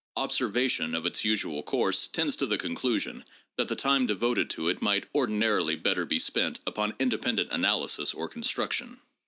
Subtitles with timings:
[0.15, 3.23] Observation of its usual course tends to the conclusion
[3.55, 8.27] that the time devoted to it might ordinarily better be spent upon independent analysis or
[8.27, 8.99] construction.